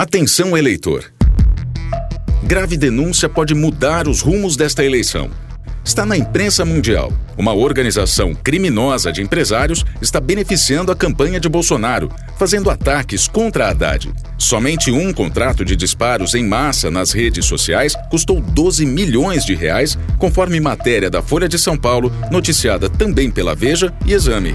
Atenção, 0.00 0.56
eleitor. 0.56 1.12
Grave 2.44 2.76
denúncia 2.76 3.28
pode 3.28 3.52
mudar 3.52 4.06
os 4.06 4.20
rumos 4.20 4.56
desta 4.56 4.84
eleição. 4.84 5.28
Está 5.84 6.06
na 6.06 6.16
imprensa 6.16 6.64
mundial. 6.64 7.12
Uma 7.36 7.52
organização 7.52 8.32
criminosa 8.32 9.10
de 9.10 9.22
empresários 9.22 9.84
está 10.00 10.20
beneficiando 10.20 10.92
a 10.92 10.96
campanha 10.96 11.40
de 11.40 11.48
Bolsonaro, 11.48 12.12
fazendo 12.38 12.70
ataques 12.70 13.26
contra 13.26 13.70
Haddad. 13.70 14.08
Somente 14.38 14.92
um 14.92 15.12
contrato 15.12 15.64
de 15.64 15.74
disparos 15.74 16.32
em 16.36 16.46
massa 16.46 16.92
nas 16.92 17.10
redes 17.10 17.46
sociais 17.46 17.96
custou 18.08 18.40
12 18.40 18.86
milhões 18.86 19.44
de 19.44 19.56
reais, 19.56 19.98
conforme 20.16 20.60
matéria 20.60 21.10
da 21.10 21.22
Folha 21.22 21.48
de 21.48 21.58
São 21.58 21.76
Paulo, 21.76 22.12
noticiada 22.30 22.88
também 22.88 23.32
pela 23.32 23.52
Veja 23.52 23.92
e 24.06 24.12
Exame. 24.12 24.54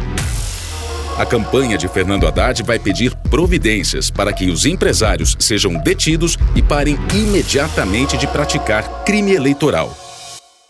A 1.16 1.28
campanha 1.28 1.78
de 1.78 1.88
Fernando 1.88 2.26
Haddad 2.26 2.64
vai 2.64 2.80
pedir 2.80 3.16
providências 3.30 4.10
para 4.10 4.34
que 4.34 4.50
os 4.50 4.66
empresários 4.66 5.36
sejam 5.40 5.76
detidos 5.76 6.40
e 6.56 6.62
parem 6.62 6.98
imediatamente 7.14 8.18
de 8.18 8.26
praticar 8.26 9.04
crime 9.06 9.32
eleitoral. 9.32 9.96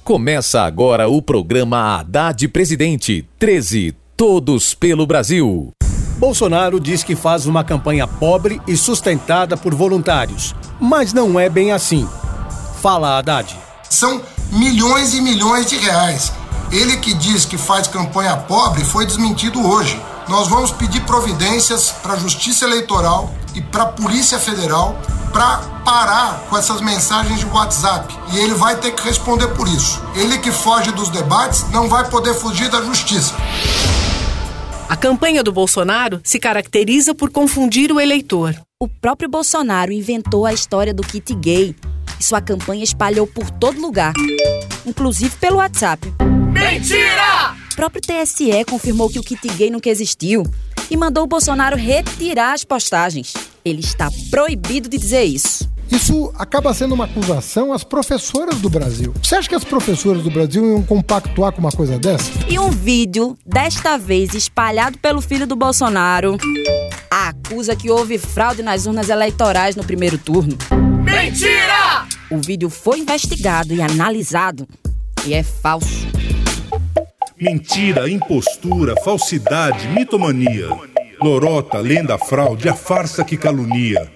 Começa 0.03 0.62
agora 0.62 1.08
o 1.08 1.22
programa 1.22 1.98
Haddad 1.98 2.45
Presidente 2.50 3.26
13 3.40 3.95
Todos 4.17 4.73
pelo 4.73 5.08
Brasil. 5.08 5.72
Bolsonaro 6.17 6.78
diz 6.78 7.03
que 7.03 7.16
faz 7.16 7.45
uma 7.45 7.64
campanha 7.64 8.05
pobre 8.05 8.62
e 8.67 8.75
sustentada 8.75 9.55
por 9.55 9.73
voluntários, 9.73 10.53
mas 10.80 11.14
não 11.14 11.39
é 11.39 11.48
bem 11.48 11.72
assim. 11.72 12.08
Fala, 12.81 13.17
Haddad. 13.17 13.58
São 13.89 14.22
milhões 14.52 15.14
e 15.14 15.22
milhões 15.22 15.67
de 15.67 15.78
reais. 15.78 16.34
Ele 16.70 16.98
que 16.98 17.14
diz 17.14 17.45
que 17.45 17.58
faz 17.58 17.88
campanha 17.88 18.36
pobre 18.36 18.84
foi 18.84 19.05
desmentido 19.05 19.66
hoje 19.66 19.98
nós 20.27 20.48
vamos 20.48 20.72
pedir 20.72 21.02
providências 21.02 21.91
para 21.91 22.13
a 22.13 22.18
Justiça 22.18 22.66
Eleitoral 22.66 23.34
e 23.55 23.62
para 23.62 23.84
a 23.84 23.88
Polícia 23.88 24.40
Federal 24.40 24.98
para 25.31 25.58
parar 25.84 26.45
com 26.50 26.58
essas 26.58 26.80
mensagens 26.81 27.40
de 27.40 27.45
WhatsApp. 27.45 28.16
E 28.31 28.40
ele 28.40 28.54
vai 28.54 28.75
ter 28.78 28.92
que 28.92 29.03
responder 29.03 29.47
por 29.50 29.67
isso. 29.67 30.02
Ele 30.16 30.38
que 30.38 30.52
foge 30.52 30.92
dos 30.92 31.09
debates 31.09 31.70
não 31.72 31.89
vai 31.89 32.09
poder 32.09 32.34
fugir 32.34 32.70
da 32.70 32.81
justiça. 32.81 33.34
A 34.88 34.95
campanha 34.95 35.44
do 35.44 35.52
Bolsonaro 35.52 36.22
se 36.23 36.40
caracteriza 36.40 37.16
por 37.16 37.31
confundir 37.31 37.92
o 37.92 38.00
eleitor. 38.00 38.56
O 38.80 38.88
próprio 38.88 39.28
Bolsonaro 39.28 39.92
inventou 39.92 40.45
a 40.45 40.53
história 40.53 40.94
do 40.94 41.02
kit 41.02 41.34
gay 41.34 41.75
e 42.19 42.23
sua 42.23 42.42
campanha 42.42 42.84
espalhou 42.84 43.25
por 43.25 43.50
todo 43.50 43.81
lugar, 43.81 44.14
inclusive 44.86 45.36
pelo 45.38 45.58
WhatsApp. 45.58 46.14
Mentira! 46.54 47.56
O 47.72 47.76
próprio 47.76 48.02
TSE 48.02 48.64
confirmou 48.70 49.09
que 49.09 49.20
o 49.20 49.23
kit 49.23 49.48
gay 49.56 49.72
nunca 49.72 49.90
existiu 49.90 50.44
e 50.90 50.96
mandou 50.96 51.23
o 51.23 51.28
Bolsonaro 51.28 51.76
retirar 51.76 52.54
as 52.54 52.64
postagens. 52.64 53.34
Ele 53.66 53.80
está 53.80 54.09
proibido 54.30 54.88
de 54.88 54.98
dizer 54.98 55.24
isso. 55.24 55.68
Isso 55.92 56.34
acaba 56.38 56.74
sendo 56.74 56.94
uma 56.94 57.06
acusação 57.06 57.74
às 57.74 57.84
professoras 57.84 58.59
do 58.59 58.70
Brasil. 58.70 59.14
Você 59.22 59.36
acha 59.36 59.50
que 59.50 59.56
as 59.56 59.64
professoras 59.64 60.24
do 60.24 60.31
Brasil 60.31 60.66
iam 60.66 60.81
compactuar 60.81 61.52
com 61.52 61.59
uma 61.59 61.72
coisa 61.72 62.00
dessa? 62.00 62.31
E 62.50 62.58
um 62.58 62.70
vídeo, 62.70 63.38
desta 63.46 63.98
vez 63.98 64.34
espalhado 64.34 64.98
pelo 64.98 65.22
filho 65.22 65.46
do 65.46 65.56
Bolsonaro, 65.56 66.38
acusa 67.09 67.76
que 67.76 67.92
houve 67.92 68.18
fraude 68.18 68.64
nas 68.64 68.86
urnas 68.86 69.09
eleitorais 69.09 69.76
no 69.76 69.84
primeiro 69.84 70.18
turno. 70.18 70.58
Mentira! 71.04 72.08
O 72.31 72.38
vídeo 72.38 72.70
foi 72.70 73.00
investigado 73.00 73.74
e 73.74 73.81
analisado 73.81 74.68
e 75.26 75.34
é 75.34 75.44
falso. 75.44 76.08
Mentira, 77.44 78.09
impostura, 78.09 78.95
falsidade, 79.03 79.89
mitomania. 79.89 80.69
Lorota, 81.22 81.77
lenda, 81.80 82.17
fraude, 82.17 82.69
a 82.69 82.73
farsa 82.73 83.22
que 83.22 83.35
calunia. 83.35 84.09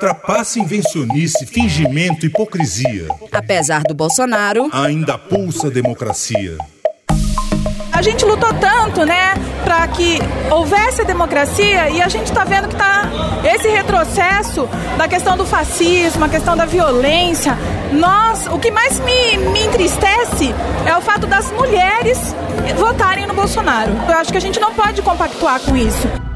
Trapaça, 0.00 0.58
invencionice, 0.58 1.46
fingimento, 1.46 2.26
hipocrisia. 2.26 3.06
Apesar 3.30 3.84
do 3.84 3.94
Bolsonaro, 3.94 4.68
ainda 4.72 5.16
pulsa 5.16 5.68
a 5.68 5.70
democracia. 5.70 6.58
A 7.92 8.00
gente 8.00 8.24
lutou 8.24 8.52
tanto, 8.54 9.04
né, 9.04 9.34
para 9.62 9.86
que 9.88 10.18
houvesse 10.50 11.02
a 11.02 11.04
democracia 11.04 11.90
e 11.90 12.00
a 12.00 12.08
gente 12.08 12.26
está 12.26 12.42
vendo 12.42 12.68
que 12.68 12.74
tá 12.74 13.02
esse 13.44 13.68
retrocesso 13.68 14.68
da 14.96 15.06
questão 15.06 15.36
do 15.36 15.44
fascismo, 15.44 16.24
a 16.24 16.28
questão 16.28 16.56
da 16.56 16.64
violência. 16.64 17.56
Nós, 17.92 18.46
o 18.46 18.58
que 18.58 18.70
mais 18.70 18.98
me, 19.00 19.36
me 19.36 19.66
entristece 19.66 20.54
é 20.86 20.96
o 20.96 21.02
fato 21.02 21.26
das 21.26 21.52
mulheres 21.52 22.18
votarem 22.76 23.26
no 23.26 23.34
Bolsonaro. 23.34 23.92
Eu 24.08 24.16
acho 24.16 24.32
que 24.32 24.38
a 24.38 24.40
gente 24.40 24.58
não 24.58 24.72
pode 24.72 25.02
compactuar 25.02 25.60
com 25.60 25.76
isso. 25.76 26.31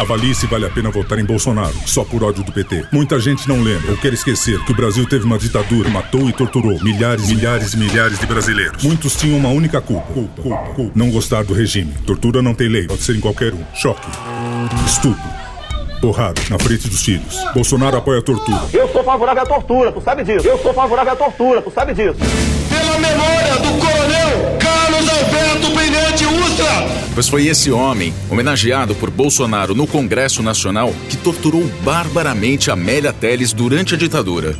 Avalie 0.00 0.34
se 0.34 0.46
vale 0.46 0.64
a 0.64 0.70
pena 0.70 0.90
votar 0.90 1.18
em 1.18 1.24
Bolsonaro, 1.26 1.74
só 1.84 2.02
por 2.02 2.24
ódio 2.24 2.42
do 2.42 2.50
PT. 2.50 2.86
Muita 2.90 3.20
gente 3.20 3.46
não 3.46 3.60
lembra 3.60 3.90
ou 3.90 3.98
quer 3.98 4.14
esquecer 4.14 4.58
que 4.64 4.72
o 4.72 4.74
Brasil 4.74 5.06
teve 5.06 5.26
uma 5.26 5.38
ditadura, 5.38 5.90
matou 5.90 6.26
e 6.26 6.32
torturou 6.32 6.82
milhares, 6.82 7.28
milhares 7.28 7.74
e 7.74 7.76
milhares 7.76 8.18
de 8.18 8.24
brasileiros. 8.24 8.82
Muitos 8.82 9.14
tinham 9.14 9.36
uma 9.36 9.50
única 9.50 9.78
culpa: 9.78 10.10
culpa, 10.10 10.40
culpa, 10.40 10.72
culpa. 10.72 10.92
não 10.94 11.10
gostar 11.10 11.44
do 11.44 11.52
regime. 11.52 11.92
Tortura 12.06 12.40
não 12.40 12.54
tem 12.54 12.66
lei, 12.66 12.86
pode 12.86 13.02
ser 13.02 13.14
em 13.14 13.20
qualquer 13.20 13.52
um. 13.52 13.62
Choque, 13.74 14.08
estupro, 14.86 15.20
porrada 16.00 16.40
na 16.48 16.58
frente 16.58 16.88
dos 16.88 17.04
filhos. 17.04 17.36
Bolsonaro 17.52 17.98
apoia 17.98 18.20
a 18.20 18.22
tortura. 18.22 18.62
Eu 18.72 18.88
sou 18.88 19.04
favorável 19.04 19.42
à 19.42 19.46
tortura, 19.46 19.92
tu 19.92 20.00
sabe 20.00 20.24
disso. 20.24 20.48
Eu 20.48 20.56
sou 20.60 20.72
favorável 20.72 21.12
à 21.12 21.16
tortura, 21.16 21.60
tu 21.60 21.70
sabe 21.70 21.92
disso. 21.92 22.16
Pela 22.70 22.98
memória 22.98 23.54
do 23.58 23.86
Pois 27.20 27.28
foi 27.28 27.48
esse 27.48 27.70
homem, 27.70 28.14
homenageado 28.30 28.94
por 28.94 29.10
Bolsonaro 29.10 29.74
no 29.74 29.86
Congresso 29.86 30.42
Nacional, 30.42 30.90
que 31.10 31.18
torturou 31.18 31.62
barbaramente 31.84 32.70
Amélia 32.70 33.12
Teles 33.12 33.52
durante 33.52 33.94
a 33.94 33.98
ditadura. 33.98 34.56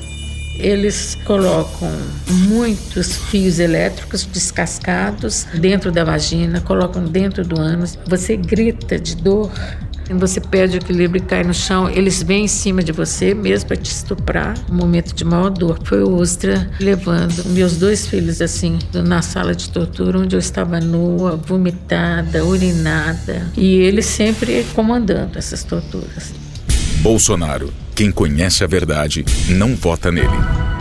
Eles 0.58 1.16
colocam 1.24 1.90
muitos 2.28 3.16
fios 3.16 3.58
elétricos 3.58 4.26
descascados 4.26 5.46
dentro 5.54 5.90
da 5.90 6.04
vagina, 6.04 6.60
colocam 6.60 7.02
dentro 7.02 7.46
do 7.46 7.58
ânus. 7.58 7.98
Você 8.06 8.36
grita 8.36 8.98
de 8.98 9.16
dor 9.16 9.50
você 10.18 10.40
perde 10.40 10.76
o 10.76 10.78
equilíbrio 10.78 11.22
e 11.22 11.26
cai 11.26 11.42
no 11.42 11.54
chão, 11.54 11.88
eles 11.88 12.22
vêm 12.22 12.44
em 12.44 12.48
cima 12.48 12.82
de 12.82 12.92
você 12.92 13.34
mesmo 13.34 13.68
para 13.68 13.76
te 13.76 13.90
estuprar. 13.90 14.54
Um 14.70 14.74
momento 14.74 15.14
de 15.14 15.24
maior 15.24 15.50
dor. 15.50 15.78
Foi 15.84 16.02
o 16.02 16.16
Ostra 16.16 16.70
levando 16.80 17.44
meus 17.50 17.76
dois 17.76 18.06
filhos 18.06 18.40
assim 18.40 18.78
na 18.92 19.22
sala 19.22 19.54
de 19.54 19.70
tortura, 19.70 20.18
onde 20.18 20.34
eu 20.34 20.40
estava 20.40 20.80
nua, 20.80 21.36
vomitada, 21.36 22.44
urinada. 22.44 23.46
E 23.56 23.76
ele 23.76 24.02
sempre 24.02 24.66
comandando 24.74 25.38
essas 25.38 25.64
torturas. 25.64 26.32
Bolsonaro, 27.00 27.72
quem 27.94 28.10
conhece 28.10 28.62
a 28.62 28.66
verdade, 28.66 29.24
não 29.48 29.74
vota 29.74 30.10
nele. 30.10 30.79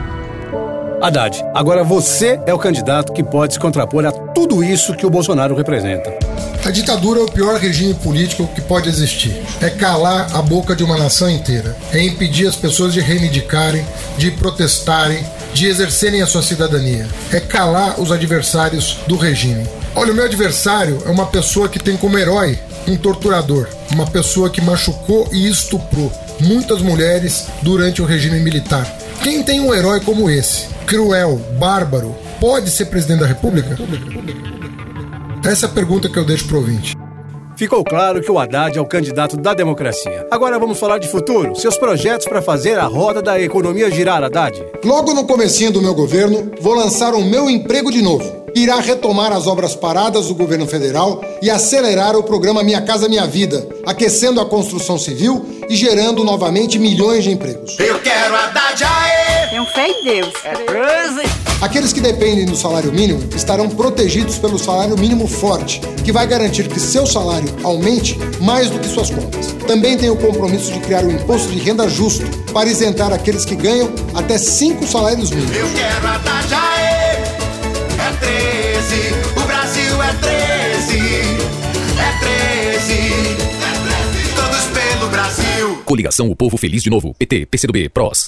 Haddad, 1.01 1.41
agora 1.53 1.81
você 1.81 2.37
é 2.45 2.53
o 2.53 2.59
candidato 2.59 3.13
que 3.13 3.23
pode 3.23 3.53
se 3.53 3.59
contrapor 3.59 4.05
a 4.05 4.11
tudo 4.11 4.61
isso 4.61 4.93
que 4.93 5.05
o 5.05 5.09
Bolsonaro 5.09 5.55
representa. 5.55 6.13
A 6.65 6.71
ditadura 6.71 7.21
é 7.21 7.23
o 7.23 7.31
pior 7.31 7.57
regime 7.57 7.93
político 7.93 8.45
que 8.53 8.59
pode 8.59 8.89
existir. 8.89 9.41
É 9.61 9.69
calar 9.69 10.35
a 10.35 10.41
boca 10.41 10.75
de 10.75 10.83
uma 10.83 10.97
nação 10.97 11.29
inteira. 11.29 11.75
É 11.93 12.03
impedir 12.03 12.47
as 12.47 12.57
pessoas 12.57 12.93
de 12.93 12.99
reivindicarem, 12.99 13.85
de 14.17 14.29
protestarem, 14.31 15.25
de 15.53 15.67
exercerem 15.67 16.21
a 16.21 16.27
sua 16.27 16.41
cidadania. 16.41 17.07
É 17.31 17.39
calar 17.39 17.97
os 17.99 18.11
adversários 18.11 18.99
do 19.07 19.15
regime. 19.15 19.65
Olha, 19.95 20.11
o 20.11 20.15
meu 20.15 20.25
adversário 20.25 21.01
é 21.05 21.09
uma 21.09 21.27
pessoa 21.27 21.69
que 21.69 21.79
tem 21.79 21.95
como 21.95 22.17
herói 22.17 22.59
um 22.87 22.97
torturador, 22.97 23.69
uma 23.91 24.05
pessoa 24.05 24.49
que 24.49 24.61
machucou 24.61 25.29
e 25.31 25.47
estuprou 25.47 26.11
muitas 26.41 26.81
mulheres 26.81 27.47
durante 27.61 28.01
o 28.01 28.05
regime 28.05 28.39
militar. 28.39 28.98
Quem 29.21 29.43
tem 29.43 29.59
um 29.59 29.73
herói 29.73 29.99
como 29.99 30.29
esse, 30.29 30.67
cruel, 30.87 31.35
bárbaro, 31.59 32.15
pode 32.39 32.69
ser 32.69 32.85
presidente 32.85 33.19
da 33.19 33.25
República? 33.25 33.77
Essa 35.45 35.65
é 35.65 35.69
a 35.69 35.71
pergunta 35.71 36.07
que 36.07 36.17
eu 36.17 36.25
deixo 36.25 36.47
pro 36.47 36.57
ouvinte. 36.57 36.95
Ficou 37.57 37.83
claro 37.83 38.21
que 38.21 38.31
o 38.31 38.39
Haddad 38.39 38.77
é 38.77 38.81
o 38.81 38.85
candidato 38.85 39.35
da 39.35 39.53
democracia. 39.53 40.25
Agora 40.31 40.57
vamos 40.57 40.79
falar 40.79 40.97
de 40.97 41.09
futuro, 41.09 41.53
seus 41.53 41.77
projetos 41.77 42.25
para 42.25 42.41
fazer 42.41 42.79
a 42.79 42.85
roda 42.85 43.21
da 43.21 43.37
economia 43.41 43.91
girar, 43.91 44.23
Haddad. 44.23 44.63
Logo 44.85 45.13
no 45.13 45.27
comecinho 45.27 45.73
do 45.73 45.81
meu 45.81 45.93
governo, 45.93 46.53
vou 46.61 46.73
lançar 46.73 47.13
o 47.13 47.21
meu 47.21 47.49
emprego 47.49 47.91
de 47.91 48.01
novo. 48.01 48.38
Irá 48.55 48.79
retomar 48.79 49.31
as 49.31 49.47
obras 49.47 49.75
paradas 49.75 50.27
do 50.27 50.35
governo 50.35 50.67
federal 50.67 51.21
e 51.41 51.49
acelerar 51.49 52.15
o 52.15 52.23
programa 52.23 52.63
Minha 52.63 52.81
Casa 52.81 53.07
Minha 53.07 53.27
Vida, 53.27 53.67
aquecendo 53.85 54.41
a 54.41 54.45
construção 54.45 54.97
civil 54.97 55.45
e 55.69 55.75
gerando 55.75 56.23
novamente 56.23 56.79
milhões 56.79 57.23
de 57.23 57.31
empregos. 57.31 57.77
Eu 57.79 57.99
quero 57.99 58.35
Haddad 58.35 58.83
aê! 58.83 59.47
Tenho 59.49 59.65
fé 59.65 59.87
em 59.87 60.03
Deus. 60.03 60.33
É 60.43 60.53
13. 60.53 61.21
Aqueles 61.61 61.91
que 61.91 61.99
dependem 61.99 62.45
do 62.45 62.55
salário 62.55 62.91
mínimo 62.91 63.27
estarão 63.35 63.67
protegidos 63.67 64.37
pelo 64.37 64.57
salário 64.57 64.97
mínimo 64.97 65.27
forte, 65.27 65.81
que 66.05 66.11
vai 66.11 66.25
garantir 66.25 66.67
que 66.67 66.79
seu 66.79 67.05
salário 67.05 67.53
aumente 67.63 68.17
mais 68.39 68.69
do 68.69 68.79
que 68.79 68.87
suas 68.87 69.09
contas. 69.09 69.47
Também 69.67 69.97
tem 69.97 70.09
o 70.09 70.15
compromisso 70.15 70.71
de 70.71 70.79
criar 70.79 71.03
um 71.03 71.11
imposto 71.11 71.49
de 71.49 71.59
renda 71.59 71.89
justo 71.89 72.25
para 72.53 72.69
isentar 72.69 73.11
aqueles 73.11 73.43
que 73.43 73.55
ganham 73.55 73.91
até 74.13 74.37
cinco 74.37 74.87
salários 74.87 75.31
mínimos. 75.31 75.55
Eu 75.55 75.67
quero 75.73 76.07
a 76.07 76.15
é 76.15 76.68
13, 78.19 79.41
o 79.41 79.47
Brasil 79.47 80.03
é 80.03 80.13
13, 80.13 80.97
é 81.97 82.11
13, 82.19 82.93
é 82.93 83.73
13. 83.83 84.35
todos 84.35 84.65
pelo 84.65 85.09
Brasil. 85.09 85.81
Coligação 85.85 86.29
O 86.29 86.35
Povo 86.35 86.57
Feliz 86.57 86.83
de 86.83 86.89
Novo. 86.89 87.13
PT, 87.17 87.45
PCdoB, 87.45 87.89
PROS. 87.89 88.27